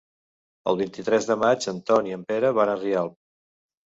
[0.71, 3.17] El vint-i-tres de maig en Ton i en Pere van a Rialp.